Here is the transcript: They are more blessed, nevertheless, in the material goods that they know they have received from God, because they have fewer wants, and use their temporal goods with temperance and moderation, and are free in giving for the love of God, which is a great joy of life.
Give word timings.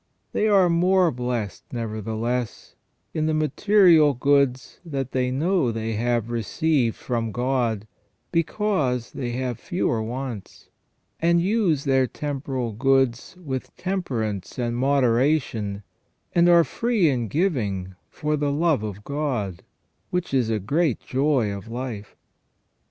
They 0.33 0.47
are 0.47 0.67
more 0.67 1.11
blessed, 1.11 1.65
nevertheless, 1.71 2.75
in 3.13 3.27
the 3.27 3.35
material 3.35 4.15
goods 4.15 4.79
that 4.83 5.11
they 5.11 5.29
know 5.29 5.71
they 5.71 5.93
have 5.93 6.31
received 6.31 6.95
from 6.95 7.31
God, 7.31 7.85
because 8.31 9.11
they 9.11 9.33
have 9.33 9.59
fewer 9.59 10.01
wants, 10.01 10.69
and 11.19 11.39
use 11.39 11.83
their 11.83 12.07
temporal 12.07 12.71
goods 12.73 13.35
with 13.39 13.77
temperance 13.77 14.57
and 14.57 14.75
moderation, 14.75 15.83
and 16.33 16.49
are 16.49 16.63
free 16.63 17.07
in 17.07 17.27
giving 17.27 17.93
for 18.09 18.35
the 18.35 18.51
love 18.51 18.81
of 18.81 19.03
God, 19.03 19.61
which 20.09 20.33
is 20.33 20.49
a 20.49 20.57
great 20.59 20.99
joy 21.01 21.51
of 21.53 21.67
life. 21.67 22.15